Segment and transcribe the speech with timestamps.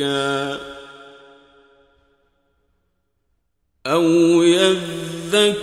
[0.00, 0.58] يزكى
[3.86, 4.02] أو
[4.42, 5.60] يذكر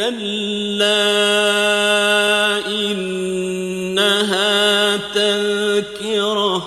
[0.00, 1.04] كلا
[2.68, 4.16] إنها
[4.96, 6.62] تذكره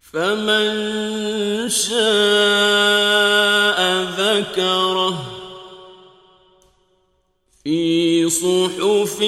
[0.00, 0.68] فمن
[1.68, 1.96] شاء
[4.18, 5.14] ذكره
[7.64, 9.22] في صحف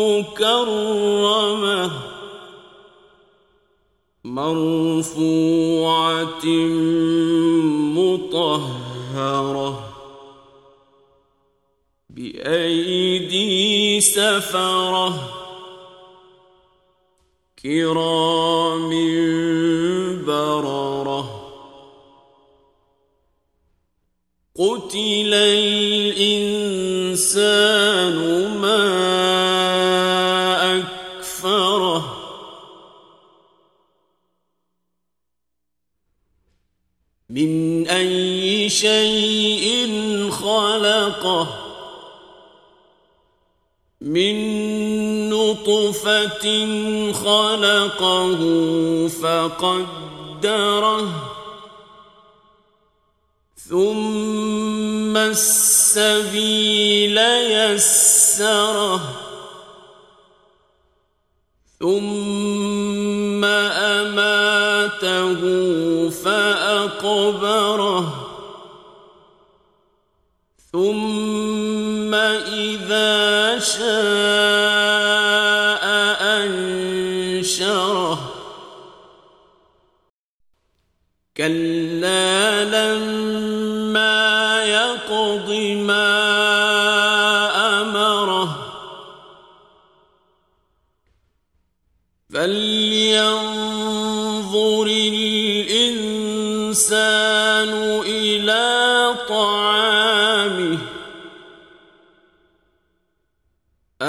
[0.00, 1.90] مكرمه
[4.24, 5.54] مرفوعه
[9.14, 9.94] مطهره
[12.10, 15.30] بأيدي سفره
[17.62, 18.90] كرام
[20.26, 21.40] بررة
[24.54, 26.56] قتل الإنسان
[28.58, 28.84] ما
[30.78, 32.24] أكفره
[37.30, 38.33] من أي
[38.68, 39.90] شيء
[40.30, 41.46] خلقه
[44.00, 44.34] من
[45.30, 46.46] نطفة
[47.12, 48.38] خلقه
[49.08, 51.08] فقدره
[53.68, 57.18] ثم السبيل
[57.50, 59.00] يسره
[61.80, 63.44] ثم
[63.84, 65.40] أماته
[66.10, 68.04] فأقبره
[70.74, 73.84] ثم إذا شاء
[76.42, 78.18] أنشره.
[81.36, 85.50] كلا لما يقض
[85.86, 86.10] ما
[87.80, 88.50] أمره.
[92.34, 93.76] فلينظر
[94.86, 97.03] الإنسان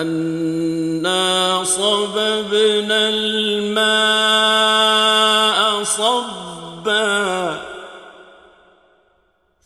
[0.02, 4.36] أنا صببنا الماء
[5.84, 7.62] صبا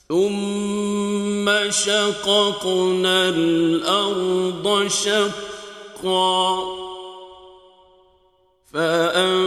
[0.10, 6.60] ثم شققنا الأرض شقا
[8.74, 9.38] فأنبتنا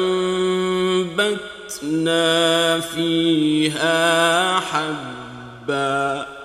[2.81, 6.42] فيها حبا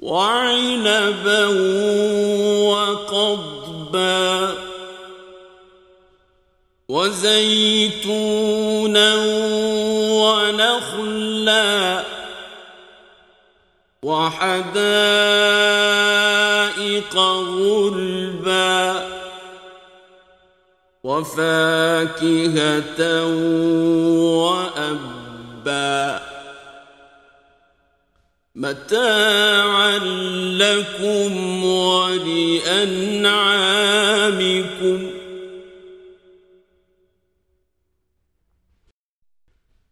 [0.00, 1.46] وعنبا
[2.68, 4.54] وقضبا
[6.88, 8.34] وزيتونا
[10.22, 12.04] ونخلا
[14.02, 15.50] وحدائق
[17.16, 19.06] غلبا
[21.04, 23.00] وفاكهة
[24.36, 26.29] وأبا
[28.60, 29.98] متاعا
[30.58, 32.80] لكم ولأنعامكم.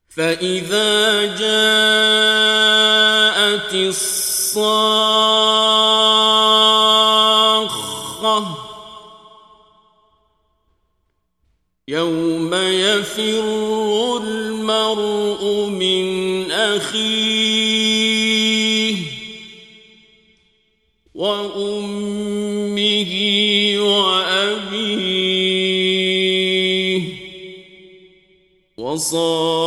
[0.09, 2.69] فإذا جاءت
[3.75, 4.59] الصاخة
[11.89, 13.45] يوم يفر
[14.23, 17.48] المرء من أخيه
[21.29, 23.13] وأمه
[23.79, 25.19] وأبيه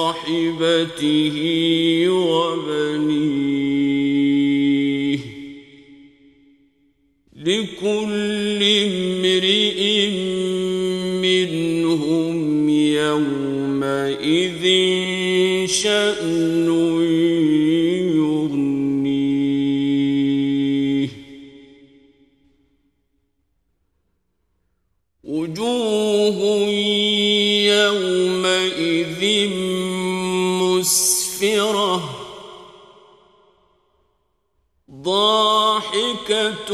[0.01, 0.55] وصاحبته
[2.09, 3.61] وبنيه
[7.35, 10.09] لكل امرئ
[11.21, 14.63] منهم يومئذ
[15.67, 16.40] شأن
[25.51, 26.39] وجوه
[27.67, 29.49] يومئذ
[30.61, 32.09] مسفرة.
[34.91, 36.71] ضاحكة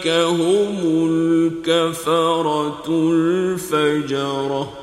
[0.09, 0.79] هم
[1.11, 4.74] الكفرة الفجرة.